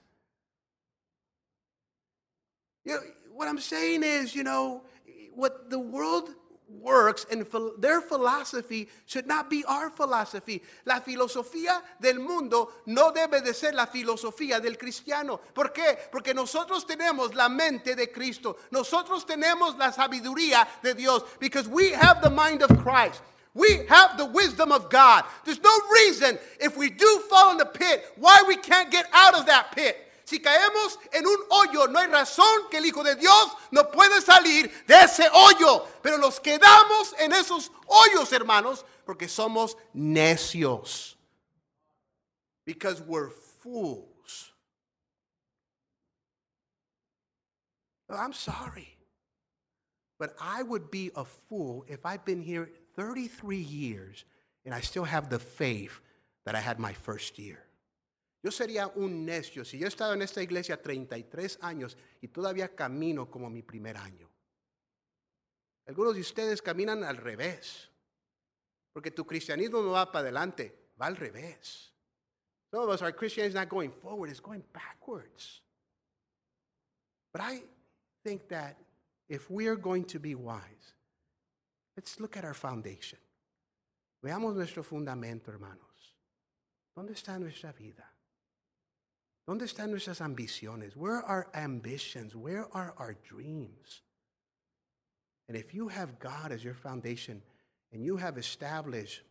You 2.84 2.94
know, 2.94 3.00
what 3.32 3.48
I'm 3.48 3.58
saying 3.58 4.04
is, 4.04 4.32
you 4.36 4.44
know, 4.44 4.84
what 5.34 5.70
the 5.70 5.78
world 5.80 6.30
works 6.80 7.26
and 7.30 7.46
their 7.78 8.00
philosophy 8.00 8.88
should 9.06 9.26
not 9.26 9.48
be 9.50 9.64
our 9.64 9.90
philosophy. 9.90 10.62
La 10.84 11.00
filosofía 11.00 11.82
del 12.00 12.18
mundo 12.18 12.70
no 12.86 13.12
debe 13.12 13.42
de 13.42 13.54
ser 13.54 13.72
la 13.72 13.86
filosofía 13.86 14.60
del 14.60 14.76
cristiano. 14.76 15.40
¿Por 15.54 15.72
qué? 15.72 15.96
Porque 16.10 16.34
nosotros 16.34 16.84
tenemos 16.86 17.34
la 17.34 17.48
mente 17.48 17.94
de 17.94 18.10
Cristo. 18.10 18.56
Nosotros 18.70 19.24
tenemos 19.26 19.76
la 19.78 19.92
sabiduría 19.92 20.66
de 20.82 20.94
Dios. 20.94 21.22
Because 21.38 21.68
we 21.68 21.92
have 21.92 22.20
the 22.22 22.30
mind 22.30 22.62
of 22.62 22.70
Christ. 22.82 23.22
We 23.54 23.86
have 23.88 24.16
the 24.16 24.26
wisdom 24.26 24.72
of 24.72 24.90
God. 24.90 25.24
There's 25.44 25.60
no 25.60 25.78
reason 25.92 26.38
if 26.60 26.76
we 26.76 26.90
do 26.90 27.20
fall 27.30 27.52
in 27.52 27.58
the 27.58 27.66
pit 27.66 28.04
why 28.16 28.42
we 28.48 28.56
can't 28.56 28.90
get 28.90 29.06
out 29.12 29.38
of 29.38 29.46
that 29.46 29.72
pit. 29.72 29.96
Si 30.24 30.40
caemos 30.40 30.98
en 31.12 31.26
un 31.26 31.38
hoyo, 31.50 31.86
no 31.86 31.98
hay 31.98 32.06
razón 32.06 32.68
que 32.70 32.78
el 32.78 32.86
Hijo 32.86 33.04
de 33.04 33.14
Dios 33.14 33.56
no 33.70 33.90
puede 33.90 34.20
salir 34.20 34.70
de 34.86 35.00
ese 35.02 35.28
hoyo. 35.32 35.86
Pero 36.02 36.18
nos 36.18 36.40
quedamos 36.40 37.14
en 37.18 37.32
esos 37.32 37.70
hoyos, 37.86 38.32
hermanos, 38.32 38.84
porque 39.04 39.28
somos 39.28 39.76
necios. 39.92 41.16
Because 42.64 43.02
we're 43.02 43.30
fools. 43.30 44.52
Oh, 48.08 48.16
I'm 48.16 48.32
sorry. 48.32 48.88
But 50.18 50.34
I 50.40 50.62
would 50.62 50.90
be 50.90 51.10
a 51.16 51.24
fool 51.24 51.84
if 51.88 52.06
I've 52.06 52.24
been 52.24 52.40
here 52.40 52.70
33 52.96 53.58
years 53.58 54.24
and 54.64 54.74
I 54.74 54.80
still 54.80 55.04
have 55.04 55.28
the 55.28 55.38
faith 55.38 56.00
that 56.44 56.54
I 56.54 56.60
had 56.60 56.78
my 56.78 56.92
first 56.92 57.38
year. 57.38 57.64
Yo 58.44 58.50
sería 58.50 58.88
un 58.88 59.24
necio 59.24 59.64
si 59.64 59.78
yo 59.78 59.86
he 59.86 59.88
estado 59.88 60.12
en 60.12 60.20
esta 60.20 60.42
iglesia 60.42 60.80
33 60.80 61.60
años 61.62 61.96
y 62.20 62.28
todavía 62.28 62.76
camino 62.76 63.30
como 63.30 63.48
mi 63.48 63.62
primer 63.62 63.96
año. 63.96 64.30
Algunos 65.86 66.14
de 66.14 66.20
ustedes 66.20 66.60
caminan 66.60 67.04
al 67.04 67.16
revés, 67.16 67.88
porque 68.92 69.10
tu 69.10 69.26
cristianismo 69.26 69.80
no 69.80 69.92
va 69.92 70.12
para 70.12 70.24
adelante, 70.24 70.90
va 71.00 71.06
al 71.06 71.16
revés. 71.16 71.90
Some 72.70 72.84
of 72.84 72.90
us, 72.90 73.00
our 73.00 73.16
Christianity 73.16 73.48
is 73.48 73.54
not 73.54 73.70
going 73.70 73.90
forward, 73.90 74.28
it's 74.28 74.42
going 74.42 74.62
backwards. 74.74 75.62
But 77.32 77.40
I 77.40 77.62
think 78.22 78.48
that 78.48 78.76
if 79.26 79.50
we 79.50 79.68
are 79.68 79.76
going 79.76 80.04
to 80.08 80.20
be 80.20 80.34
wise, 80.34 80.92
let's 81.96 82.20
look 82.20 82.36
at 82.36 82.44
our 82.44 82.54
foundation. 82.54 83.18
Veamos 84.22 84.54
nuestro 84.54 84.82
fundamento, 84.82 85.50
hermanos. 85.50 86.14
¿Dónde 86.94 87.14
está 87.14 87.38
nuestra 87.38 87.72
vida? 87.72 88.13
¿Dónde 89.46 89.66
están 89.66 89.90
nuestras 89.90 90.20
ambiciones? 90.20 90.96
Where 90.96 91.16
are 91.16 91.24
our 91.26 91.48
ambitions? 91.54 92.34
Where 92.34 92.66
are 92.72 92.94
our 92.96 93.14
dreams? 93.14 94.02
And 95.48 95.56
if 95.56 95.74
you 95.74 95.88
have 95.88 96.18
God 96.18 96.50
as 96.50 96.64
your 96.64 96.74
foundation 96.74 97.42
and 97.92 98.02
you 98.02 98.16
have 98.16 98.38
established 98.38 99.22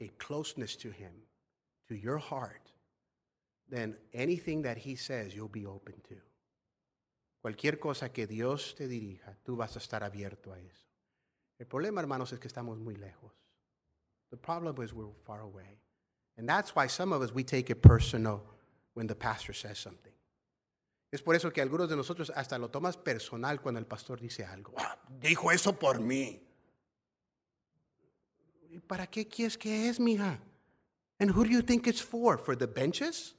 a 0.00 0.08
closeness 0.18 0.76
to 0.76 0.90
Him, 0.90 1.12
to 1.88 1.94
your 1.94 2.18
heart, 2.18 2.70
then 3.70 3.96
anything 4.12 4.62
that 4.62 4.76
He 4.76 4.94
says, 4.94 5.34
you'll 5.34 5.48
be 5.48 5.64
open 5.64 5.94
to. 6.08 6.16
Cualquier 7.42 7.78
cosa 7.78 8.10
que 8.10 8.26
Dios 8.26 8.74
te 8.74 8.86
dirija, 8.86 9.36
tú 9.46 9.56
vas 9.56 9.76
a 9.76 9.78
estar 9.78 10.02
abierto 10.02 10.52
a 10.52 10.58
eso. 10.58 10.84
El 11.58 11.66
problema, 11.66 12.00
hermanos, 12.00 12.32
es 12.32 12.38
que 12.38 12.48
estamos 12.48 12.78
muy 12.78 12.94
lejos. 12.94 13.32
The 14.30 14.36
problem 14.36 14.82
is 14.82 14.92
we're 14.92 15.06
far 15.24 15.40
away. 15.40 15.78
And 16.36 16.48
that's 16.48 16.74
why 16.74 16.88
some 16.88 17.12
of 17.12 17.22
us, 17.22 17.32
we 17.32 17.44
take 17.44 17.70
it 17.70 17.80
personal 17.80 18.42
when 18.94 19.06
the 19.06 19.14
pastor 19.14 19.54
says 19.54 19.78
something. 19.78 20.12
Es 21.10 21.22
por 21.22 21.36
eso 21.36 21.52
que 21.52 21.60
algunos 21.60 21.88
de 21.88 21.96
nosotros 21.96 22.30
hasta 22.34 22.58
lo 22.58 22.70
tomas 22.70 22.96
personal 22.96 23.60
cuando 23.60 23.78
el 23.78 23.86
pastor 23.86 24.20
dice 24.20 24.44
algo. 24.44 24.74
"Ah, 24.76 24.98
dijo 25.20 25.52
eso 25.52 25.78
por 25.78 26.00
mí. 26.00 26.40
¿Y 28.70 28.80
para 28.80 29.06
qué 29.06 29.26
quieres 29.28 29.56
que 29.56 29.88
es, 29.88 30.00
mija? 30.00 30.40
And 31.20 31.30
who 31.30 31.44
do 31.44 31.50
you 31.50 31.62
think 31.62 31.86
it's 31.86 32.02
for? 32.02 32.38
For 32.38 32.56
the 32.56 32.66
benches? 32.66 33.36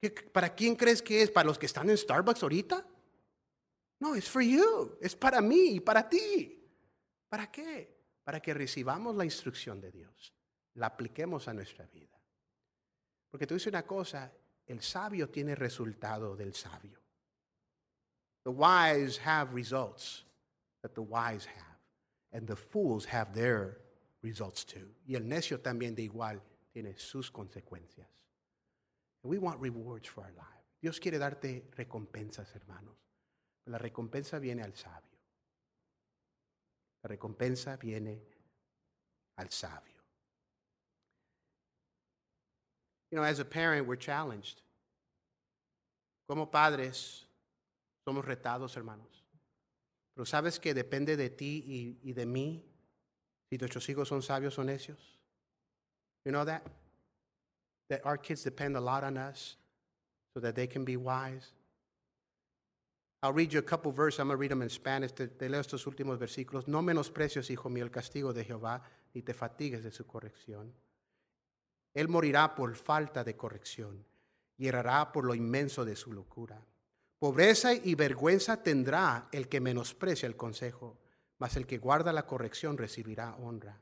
¿Qué- 0.00 0.10
¿Para 0.10 0.54
quién 0.54 0.74
crees 0.76 1.02
que 1.02 1.20
es? 1.22 1.30
¿Para 1.30 1.46
los 1.46 1.58
que 1.58 1.66
están 1.66 1.90
en 1.90 1.98
Starbucks 1.98 2.42
ahorita? 2.42 2.86
No, 4.00 4.16
it's 4.16 4.28
for 4.30 4.42
you. 4.42 4.96
Es 5.00 5.14
para 5.14 5.40
mí 5.42 5.74
y 5.76 5.80
para 5.80 6.08
ti. 6.08 6.62
¿Para 7.28 7.50
qué? 7.50 7.94
Para 8.24 8.40
que 8.40 8.54
recibamos 8.54 9.14
la 9.16 9.24
instrucción 9.24 9.80
de 9.80 9.90
Dios, 9.92 10.34
la 10.74 10.86
apliquemos 10.86 11.46
a 11.48 11.52
nuestra 11.52 11.86
vida. 11.86 12.13
Porque 13.34 13.48
te 13.48 13.54
dice 13.54 13.68
una 13.68 13.84
cosa, 13.84 14.32
el 14.64 14.80
sabio 14.80 15.28
tiene 15.28 15.56
resultado 15.56 16.36
del 16.36 16.54
sabio. 16.54 17.00
The 18.44 18.50
wise 18.50 19.18
have 19.24 19.52
results 19.52 20.24
that 20.82 20.92
the 20.94 21.00
wise 21.00 21.44
have, 21.44 21.80
and 22.30 22.46
the 22.46 22.54
fools 22.54 23.04
have 23.12 23.34
their 23.34 23.80
results 24.22 24.64
too. 24.64 24.88
Y 25.04 25.16
el 25.16 25.26
necio 25.26 25.60
también 25.60 25.96
de 25.96 26.02
igual 26.02 26.40
tiene 26.72 26.96
sus 26.96 27.28
consecuencias. 27.28 28.06
We 29.24 29.38
want 29.38 29.60
rewards 29.60 30.08
for 30.08 30.22
our 30.22 30.32
life. 30.34 30.64
Dios 30.80 31.00
quiere 31.00 31.18
darte 31.18 31.72
recompensas, 31.76 32.54
hermanos. 32.54 32.94
La 33.64 33.78
recompensa 33.78 34.38
viene 34.38 34.62
al 34.62 34.76
sabio. 34.76 35.18
La 37.02 37.08
recompensa 37.08 37.76
viene 37.78 38.22
al 39.34 39.50
sabio. 39.50 39.93
You 43.14 43.20
know, 43.20 43.26
as 43.26 43.38
a 43.38 43.44
parent, 43.44 43.86
we're 43.86 43.94
challenged. 43.94 44.60
Como 46.28 46.46
padres, 46.46 47.24
somos 48.04 48.24
retados, 48.24 48.74
hermanos. 48.74 49.22
Pero 50.16 50.24
sabes 50.24 50.60
que 50.60 50.74
depende 50.74 51.16
de 51.16 51.28
ti 51.28 51.62
y, 51.64 52.10
y 52.10 52.12
de 52.12 52.26
mí 52.26 52.64
si 53.48 53.56
nuestros 53.56 53.88
hijos 53.88 54.08
son 54.08 54.20
sabios 54.20 54.58
o 54.58 54.64
necios. 54.64 54.98
You 56.24 56.32
know 56.32 56.44
that? 56.44 56.66
That 57.88 58.00
our 58.04 58.16
kids 58.16 58.42
depend 58.42 58.76
a 58.76 58.80
lot 58.80 59.04
on 59.04 59.16
us 59.16 59.58
so 60.34 60.40
that 60.40 60.56
they 60.56 60.66
can 60.66 60.84
be 60.84 60.96
wise. 60.96 61.52
I'll 63.22 63.32
read 63.32 63.52
you 63.52 63.60
a 63.60 63.62
couple 63.62 63.92
verses. 63.92 64.18
I'm 64.18 64.26
going 64.26 64.38
to 64.38 64.40
read 64.40 64.50
them 64.50 64.62
in 64.62 64.70
Spanish. 64.70 65.12
Te, 65.12 65.28
te 65.28 65.48
leo 65.48 65.60
estos 65.60 65.86
últimos 65.86 66.18
versículos. 66.18 66.66
No 66.66 66.82
menosprecies, 66.82 67.48
hijo 67.48 67.68
mío, 67.68 67.84
el 67.84 67.92
castigo 67.92 68.32
de 68.32 68.42
Jehová, 68.42 68.82
ni 69.14 69.22
te 69.22 69.34
fatigues 69.34 69.84
de 69.84 69.92
su 69.92 70.04
corrección. 70.04 70.74
Él 71.94 72.08
morirá 72.08 72.54
por 72.54 72.74
falta 72.74 73.24
de 73.24 73.36
corrección 73.36 74.04
y 74.58 74.66
errará 74.66 75.12
por 75.12 75.24
lo 75.24 75.34
inmenso 75.34 75.84
de 75.84 75.96
su 75.96 76.12
locura. 76.12 76.60
Pobreza 77.18 77.72
y 77.72 77.94
vergüenza 77.94 78.62
tendrá 78.62 79.28
el 79.32 79.48
que 79.48 79.60
menosprecia 79.60 80.26
el 80.26 80.36
consejo, 80.36 80.98
mas 81.38 81.56
el 81.56 81.66
que 81.66 81.78
guarda 81.78 82.12
la 82.12 82.26
corrección 82.26 82.76
recibirá 82.76 83.36
honra. 83.36 83.80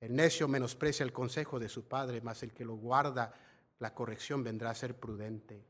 El 0.00 0.14
necio 0.14 0.46
menosprecia 0.46 1.04
el 1.04 1.12
consejo 1.12 1.58
de 1.58 1.68
su 1.68 1.88
padre, 1.88 2.20
mas 2.20 2.42
el 2.42 2.52
que 2.52 2.64
lo 2.64 2.76
guarda 2.76 3.34
la 3.80 3.94
corrección 3.94 4.44
vendrá 4.44 4.70
a 4.70 4.74
ser 4.74 4.94
prudente. 4.94 5.66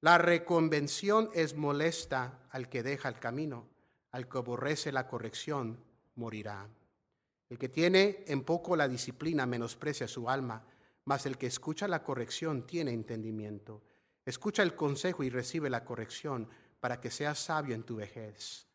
La 0.00 0.18
reconvención 0.18 1.30
es 1.34 1.56
molesta 1.56 2.46
al 2.50 2.68
que 2.68 2.82
deja 2.82 3.08
el 3.08 3.18
camino, 3.18 3.68
al 4.10 4.28
que 4.28 4.38
aborrece 4.38 4.92
la 4.92 5.08
corrección 5.08 5.82
morirá. 6.14 6.68
El 7.54 7.58
que 7.60 7.68
tiene 7.68 8.24
en 8.26 8.42
poco 8.42 8.74
la 8.74 8.88
disciplina 8.88 9.46
menosprecia 9.46 10.08
su 10.08 10.28
alma, 10.28 10.64
mas 11.04 11.24
el 11.24 11.38
que 11.38 11.46
escucha 11.46 11.86
la 11.86 12.02
corrección 12.02 12.66
tiene 12.66 12.90
entendimiento. 12.90 13.84
Escucha 14.26 14.64
el 14.64 14.74
consejo 14.74 15.22
y 15.22 15.30
recibe 15.30 15.70
la 15.70 15.84
corrección 15.84 16.48
para 16.80 17.00
que 17.00 17.12
seas 17.12 17.38
sabio 17.38 17.76
en 17.76 17.84
tu 17.84 17.94
vejez. 17.94 18.66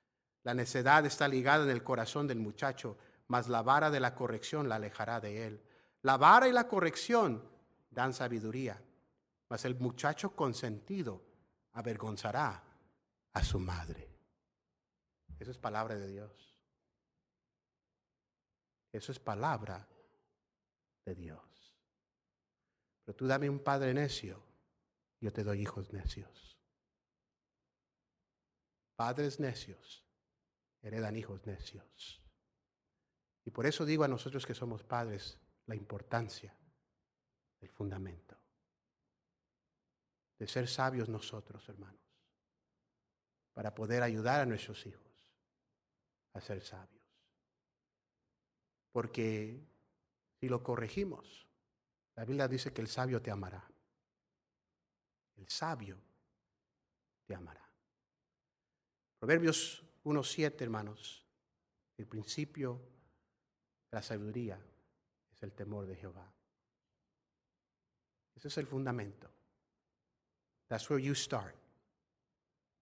La 0.44 0.54
necedad 0.54 1.06
está 1.06 1.28
ligada 1.28 1.66
en 1.66 1.72
el 1.72 1.84
corazón 1.84 2.26
del 2.26 2.40
muchacho, 2.40 2.98
mas 3.28 3.50
la 3.50 3.64
vara 3.64 3.92
de 3.92 4.00
la 4.00 4.16
corrección 4.16 4.70
la 4.70 4.76
alejará 4.76 5.20
de 5.20 5.46
él. 5.46 5.62
La 6.04 6.16
vara 6.16 6.48
y 6.48 6.54
la 6.54 6.70
corrección 6.70 7.44
dan 7.92 8.14
sabiduría, 8.14 8.82
mas 9.50 9.66
el 9.66 9.78
muchacho 9.78 10.38
consentido 10.38 11.22
avergonzará 11.74 12.64
a 13.34 13.44
su 13.44 13.60
madre. 13.60 14.08
Eso 15.38 15.52
es 15.52 15.58
palabra 15.58 15.96
de 15.96 16.08
Dios. 16.08 16.49
Eso 18.92 19.12
es 19.12 19.20
palabra 19.20 19.88
de 21.06 21.16
Dios. 21.16 21.76
Pero 23.04 23.16
tú 23.16 23.28
dame 23.28 23.50
un 23.50 23.60
padre 23.60 23.94
necio, 23.94 24.44
yo 25.20 25.32
te 25.32 25.44
doy 25.44 25.62
hijos 25.62 25.92
necios. 25.94 26.58
Padres 28.96 29.40
necios 29.40 30.04
heredan 30.82 31.16
hijos 31.16 31.46
necios. 31.46 32.22
Y 33.46 33.52
por 33.52 33.66
eso 33.66 33.86
digo 33.86 34.04
a 34.04 34.08
nosotros 34.08 34.46
que 34.46 34.54
somos 34.54 34.84
padres 34.84 35.40
la 35.66 35.76
importancia 35.76 36.56
del 37.60 37.70
fundamento. 37.70 38.38
De 40.38 40.48
ser 40.48 40.68
sabios 40.68 41.10
nosotros, 41.10 41.68
hermanos, 41.68 42.00
para 43.54 43.74
poder 43.76 44.04
ayudar 44.04 44.40
a 44.40 44.46
nuestros 44.46 44.86
hijos 44.86 45.10
a 46.34 46.42
ser 46.42 46.62
sabios. 46.62 46.99
Porque 49.00 49.58
si 50.42 50.50
lo 50.50 50.62
corregimos, 50.62 51.48
la 52.18 52.26
Biblia 52.26 52.50
dice 52.50 52.74
que 52.74 52.82
el 52.82 52.90
sabio 52.90 53.22
te 53.22 53.32
amará. 53.32 53.66
El 55.38 55.48
sabio 55.48 55.98
te 57.26 57.34
amará. 57.34 57.66
Proverbios 59.18 59.82
1.7, 60.04 60.62
hermanos, 60.64 61.26
el 61.96 62.08
principio 62.08 62.82
de 63.90 63.96
la 63.96 64.02
sabiduría 64.02 64.60
es 65.32 65.44
el 65.44 65.54
temor 65.54 65.86
de 65.86 65.96
Jehová. 65.96 66.30
Ese 68.36 68.50
es 68.50 68.58
el 68.58 68.68
fundamento. 68.68 69.32
That's 70.68 70.90
where 70.90 71.02
you 71.02 71.16
start. 71.16 71.56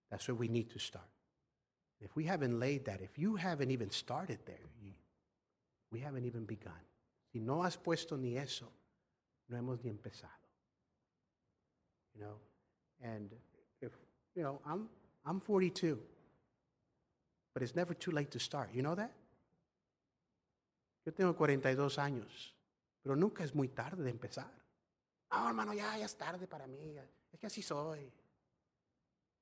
That's 0.10 0.28
where 0.28 0.40
we 0.40 0.48
need 0.48 0.70
to 0.70 0.80
start. 0.80 1.12
If 2.00 2.16
we 2.16 2.26
haven't 2.26 2.60
laid 2.60 2.86
that, 2.86 3.02
if 3.02 3.20
you 3.20 3.36
haven't 3.36 3.70
even 3.70 3.92
started 3.92 4.40
there, 4.48 4.66
we 5.92 6.00
haven't 6.00 6.26
even 6.26 6.46
begun. 6.46 6.82
Si 7.32 7.40
no 7.40 7.64
has 7.64 7.78
puesto 7.78 8.18
ni 8.18 8.38
eso, 8.38 8.72
no 9.50 9.58
hemos 9.58 9.84
ni 9.84 9.90
empezado. 9.90 10.32
You 12.14 12.22
know, 12.22 12.40
and 13.02 13.32
if 13.82 13.92
you 14.36 14.44
know, 14.44 14.60
I'm 14.66 14.90
I'm 15.26 15.40
42, 15.42 16.00
but 17.54 17.62
it's 17.62 17.76
never 17.76 17.94
too 17.94 18.12
late 18.12 18.32
to 18.32 18.40
start. 18.40 18.70
You 18.74 18.82
know 18.82 18.96
that? 18.96 19.12
Yo 21.06 21.14
tengo 21.14 21.36
42 21.36 21.98
años, 22.00 22.54
pero 23.04 23.16
nunca 23.16 23.44
es 23.44 23.54
muy 23.54 23.70
tarde 23.70 24.04
de 24.04 24.10
empezar. 24.10 24.52
No, 25.32 25.48
hermano, 25.48 25.74
ya, 25.74 25.98
ya 25.98 26.06
es 26.06 26.18
tarde 26.18 26.48
para 26.48 26.68
mí. 26.68 26.98
Es 27.32 27.40
que 27.40 27.48
así 27.48 27.62
soy. 27.62 28.12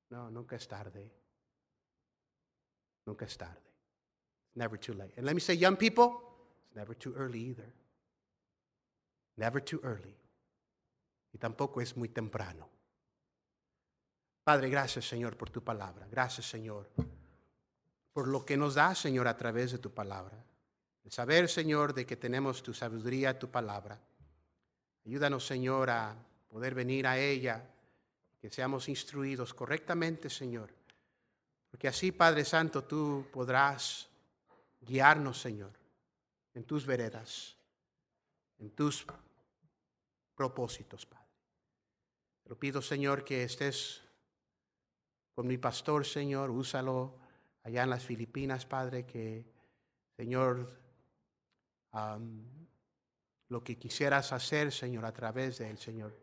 No, 0.10 0.30
nunca 0.30 0.56
es 0.56 0.68
tarde. 0.68 1.12
Nunca 3.06 3.26
es 3.26 3.38
tarde. 3.38 3.62
Never 4.56 4.80
too 4.80 4.94
late. 4.94 5.14
And 5.18 5.26
let 5.26 5.34
me 5.34 5.42
say, 5.42 5.58
young 5.58 5.76
people, 5.76 6.35
never 6.76 6.96
too 6.96 7.14
early 7.18 7.40
either. 7.40 7.72
Never 9.38 9.64
too 9.64 9.80
early. 9.84 10.16
Y 11.34 11.38
tampoco 11.38 11.82
es 11.82 11.98
muy 11.98 12.10
temprano. 12.10 12.70
Padre, 14.44 14.70
gracias 14.70 15.08
Señor 15.08 15.36
por 15.36 15.50
tu 15.50 15.64
palabra. 15.64 16.08
Gracias 16.10 16.48
Señor 16.48 16.88
por 18.14 18.30
lo 18.30 18.46
que 18.46 18.56
nos 18.56 18.76
da 18.76 18.96
Señor 18.96 19.28
a 19.28 19.36
través 19.36 19.72
de 19.74 19.78
tu 19.78 19.92
palabra. 19.92 20.38
El 21.04 21.12
saber 21.12 21.50
Señor 21.50 21.94
de 21.94 22.06
que 22.06 22.16
tenemos 22.16 22.64
tu 22.64 22.74
sabiduría, 22.74 23.38
tu 23.38 23.50
palabra. 23.50 24.00
Ayúdanos 25.06 25.46
Señor 25.46 25.90
a 25.90 26.16
poder 26.48 26.74
venir 26.74 27.08
a 27.08 27.18
ella, 27.18 27.68
que 28.40 28.50
seamos 28.50 28.88
instruidos 28.88 29.54
correctamente 29.54 30.30
Señor. 30.30 30.70
Porque 31.70 31.90
así 31.90 32.14
Padre 32.14 32.46
Santo 32.46 32.86
tú 32.86 33.28
podrás 33.34 34.08
guiarnos 34.80 35.42
Señor 35.42 35.85
en 36.56 36.64
tus 36.64 36.86
veredas, 36.86 37.56
en 38.58 38.72
tus 38.72 39.06
propósitos, 40.34 41.06
Padre. 41.06 41.24
Te 42.44 42.56
pido, 42.56 42.82
Señor, 42.82 43.24
que 43.24 43.44
estés 43.44 44.02
con 45.36 45.46
mi 45.46 45.60
pastor, 45.60 46.06
Señor, 46.06 46.50
úsalo 46.50 47.20
allá 47.62 47.84
en 47.84 47.92
las 47.92 48.04
Filipinas, 48.04 48.66
Padre, 48.66 49.06
que, 49.06 49.46
Señor, 50.18 50.68
lo 53.50 53.64
que 53.64 53.78
quisieras 53.78 54.34
hacer, 54.34 54.72
Señor, 54.72 55.06
a 55.06 55.14
través 55.14 55.60
de 55.60 55.70
él, 55.70 55.78
Señor, 55.78 56.18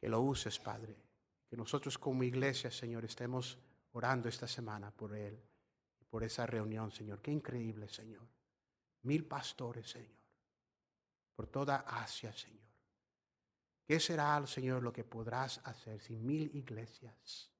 que 0.00 0.08
lo 0.08 0.20
uses, 0.20 0.58
Padre. 0.60 0.96
Que 1.50 1.56
nosotros 1.56 1.98
como 1.98 2.22
iglesia, 2.22 2.70
Señor, 2.70 3.04
estemos 3.04 3.58
orando 3.92 4.28
esta 4.28 4.46
semana 4.46 4.90
por 4.90 5.14
él 5.14 5.40
por 6.16 6.24
esa 6.24 6.46
reunión, 6.46 6.90
Señor. 6.90 7.20
Qué 7.20 7.30
increíble, 7.30 7.88
Señor. 7.88 8.22
Mil 9.06 9.24
pastores, 9.24 9.88
Señor, 9.88 10.18
por 11.36 11.46
toda 11.46 11.76
Asia, 11.76 12.32
Señor. 12.32 12.66
¿Qué 13.86 14.00
será, 14.00 14.44
Señor, 14.48 14.82
lo 14.82 14.92
que 14.92 15.04
podrás 15.04 15.60
hacer 15.64 16.00
si 16.00 16.16
mil 16.16 16.50
iglesias 16.56 17.52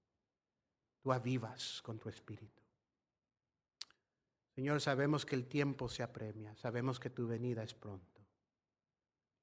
tú 1.01 1.13
avivas 1.13 1.81
con 1.83 2.01
tu 2.01 2.09
espíritu? 2.09 2.65
Señor, 4.57 4.81
sabemos 4.81 5.25
que 5.25 5.37
el 5.37 5.47
tiempo 5.47 5.89
se 5.89 6.03
apremia, 6.03 6.57
sabemos 6.57 6.99
que 6.99 7.11
tu 7.11 7.29
venida 7.29 7.63
es 7.63 7.75
pronto. 7.75 8.27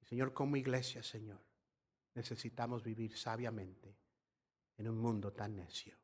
Señor, 0.02 0.34
como 0.34 0.58
iglesia, 0.58 1.02
Señor, 1.02 1.40
necesitamos 2.16 2.84
vivir 2.84 3.18
sabiamente 3.18 3.96
en 4.76 4.90
un 4.90 4.98
mundo 4.98 5.32
tan 5.32 5.56
necio. 5.56 5.96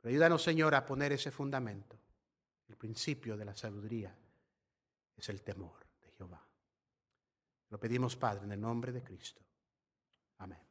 Pero 0.00 0.12
ayúdanos, 0.12 0.44
Señor, 0.44 0.76
a 0.76 0.86
poner 0.86 1.10
ese 1.10 1.32
fundamento. 1.32 1.98
El 2.68 2.76
principio 2.76 3.36
de 3.36 3.44
la 3.44 3.56
sabiduría 3.56 4.16
es 5.16 5.28
el 5.28 5.42
temor 5.42 5.86
de 6.02 6.10
Jehová. 6.12 6.46
Lo 7.70 7.80
pedimos, 7.80 8.16
Padre, 8.16 8.44
en 8.44 8.52
el 8.52 8.60
nombre 8.60 8.92
de 8.92 9.02
Cristo. 9.02 9.42
Amén. 10.38 10.65